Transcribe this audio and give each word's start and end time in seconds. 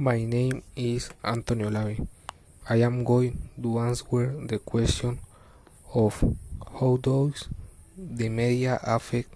My 0.00 0.22
name 0.22 0.62
is 0.76 1.10
Antonio 1.24 1.70
Lave. 1.70 2.06
I 2.70 2.76
am 2.86 3.02
going 3.02 3.50
to 3.60 3.78
answer 3.80 4.32
the 4.46 4.60
question 4.60 5.18
of 5.92 6.22
how 6.78 6.98
does 7.02 7.48
the 7.98 8.28
media 8.28 8.78
affect 8.80 9.34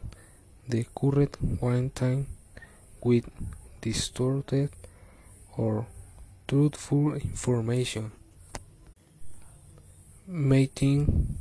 the 0.68 0.86
current 0.94 1.36
quarantine 1.58 2.28
with 3.02 3.28
distorted 3.80 4.70
or 5.56 5.84
truthful 6.46 7.14
information. 7.14 8.12
Making 10.28 11.38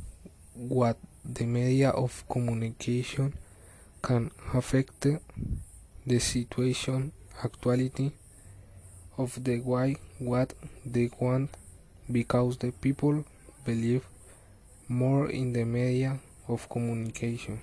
what 0.54 0.98
the 1.24 1.46
media 1.46 1.90
of 1.90 2.24
communication 2.28 3.34
can 4.02 4.32
affect 4.52 5.06
the 6.06 6.18
situation 6.18 7.12
actuality 7.44 8.10
of 9.18 9.42
the 9.44 9.58
why 9.60 9.96
what 10.18 10.54
they 10.84 11.10
want 11.20 11.50
because 12.10 12.56
the 12.58 12.72
people 12.72 13.24
believe 13.64 14.04
more 14.88 15.28
in 15.28 15.52
the 15.52 15.64
media 15.64 16.18
of 16.48 16.68
communication. 16.68 17.60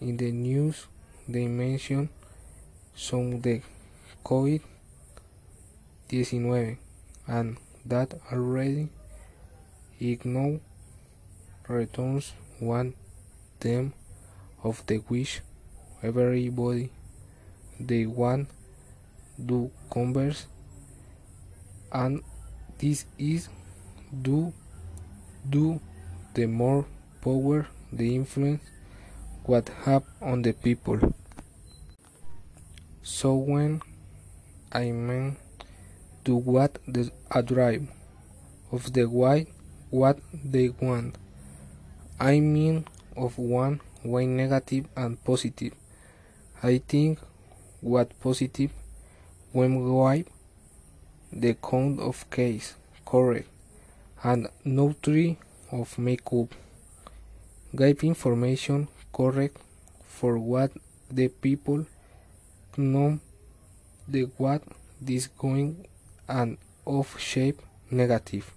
In 0.00 0.16
the 0.16 0.30
news 0.32 0.86
they 1.28 1.46
mention 1.46 2.08
some 2.94 3.40
the 3.40 3.62
COVID 4.24 4.60
19 6.10 6.78
and 7.26 7.56
that 7.86 8.14
already 8.30 8.88
ignore 10.00 10.60
returns 11.68 12.32
one 12.60 12.94
them 13.60 13.92
of 14.62 14.84
the 14.86 15.02
wish 15.08 15.40
everybody 16.02 16.90
they 17.80 18.06
want 18.06 18.48
to 19.48 19.70
converse 19.90 20.46
and 21.92 22.22
this 22.78 23.06
is 23.18 23.48
do 24.22 24.52
do 25.48 25.80
the 26.34 26.46
more 26.46 26.86
power 27.20 27.66
the 27.92 28.14
influence 28.14 28.62
what 29.44 29.68
have 29.84 30.02
on 30.22 30.42
the 30.42 30.52
people. 30.52 30.98
So 33.02 33.34
when 33.34 33.82
I 34.72 34.90
mean 34.90 35.36
to 36.24 36.34
what 36.34 36.78
the 36.88 37.10
a 37.30 37.42
drive 37.42 37.86
of 38.72 38.92
the 38.94 39.04
why 39.04 39.46
what 39.90 40.18
they 40.32 40.70
want, 40.70 41.16
I 42.18 42.40
mean 42.40 42.86
of 43.16 43.38
one 43.38 43.80
way 44.02 44.26
negative 44.26 44.86
and 44.96 45.22
positive. 45.22 45.74
I 46.62 46.78
think 46.78 47.20
what 47.80 48.18
positive 48.20 48.72
when 49.54 49.88
wipe 49.88 50.28
the 51.32 51.54
count 51.54 52.00
of 52.00 52.28
case 52.28 52.74
correct 53.06 53.46
and 54.24 54.48
no 54.64 54.96
three 55.00 55.38
of 55.70 55.96
makeup. 55.96 56.48
Give 57.76 58.02
information 58.02 58.88
correct 59.12 59.58
for 60.04 60.38
what 60.38 60.72
the 61.08 61.28
people 61.28 61.86
know 62.76 63.20
the 64.08 64.22
what 64.38 64.62
this 65.00 65.28
going 65.28 65.86
and 66.28 66.58
of 66.84 67.16
shape 67.20 67.62
negative. 67.92 68.52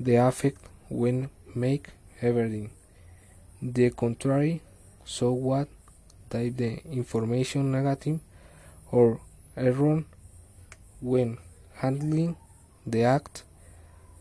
The 0.00 0.16
affect 0.16 0.58
when 0.88 1.30
make 1.54 1.90
everything. 2.20 2.70
The 3.62 3.90
contrary 3.90 4.62
so 5.04 5.30
what? 5.30 5.68
Type 6.28 6.56
the 6.56 6.82
information 6.90 7.70
negative 7.70 8.18
or 8.90 9.20
error 9.56 10.02
when 11.04 11.36
handling 11.74 12.34
the 12.86 13.02
act 13.04 13.42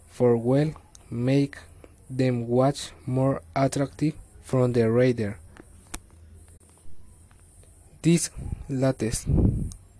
for 0.09 0.36
well 0.36 0.72
make 1.09 1.56
them 2.09 2.45
watch 2.48 2.92
more 3.06 3.42
attractive 3.56 4.13
from 4.44 4.74
the 4.74 4.91
reader. 4.91 5.40
This 8.02 8.30
latest 8.68 9.28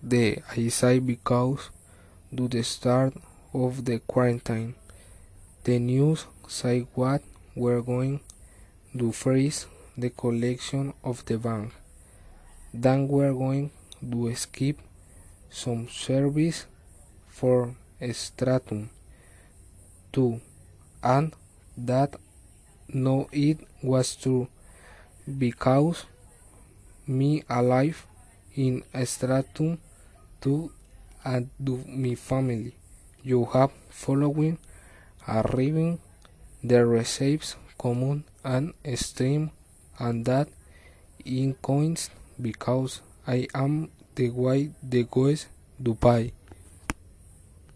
the 0.03 0.40
I 0.57 0.68
say 0.68 1.00
because 1.00 1.69
to 2.35 2.50
the 2.50 2.63
start 2.63 3.13
of 3.53 3.86
the 3.86 4.00
quarantine 4.00 4.75
the 5.63 5.80
news 5.80 6.25
say 6.50 6.81
what 6.96 7.22
we're 7.56 7.81
going 7.81 8.19
to 8.97 9.13
freeze 9.13 9.68
the 9.97 10.09
collection 10.09 10.94
of 11.02 11.24
the 11.25 11.38
bank. 11.38 11.72
Then 12.74 13.07
we're 13.07 13.34
going 13.34 13.72
to 14.12 14.36
skip 14.36 14.80
some 15.50 15.88
service 15.88 16.66
for 17.33 17.75
stratum 18.11 18.89
2 20.11 20.39
and 21.01 21.33
that 21.75 22.16
no 22.88 23.27
it 23.31 23.57
was 23.81 24.16
true 24.16 24.47
because 25.38 26.05
me 27.07 27.44
alive 27.49 28.05
in 28.55 28.83
stratum 29.03 29.79
2 30.41 30.71
and 31.25 31.49
to 31.66 31.83
my 31.88 32.13
family 32.13 32.75
you 33.23 33.45
have 33.45 33.71
following 33.89 34.59
arriving 35.27 36.00
the 36.63 36.85
receives 36.85 37.55
common 37.77 38.23
and 38.44 38.73
stream 38.95 39.50
and 39.97 40.25
that 40.25 40.47
in 41.25 41.55
coins 41.55 42.09
because 42.39 43.01
I 43.25 43.47
am 43.55 43.89
the 44.15 44.29
way 44.29 44.71
the 44.83 45.03
goes 45.03 45.47
buy. 45.95 46.31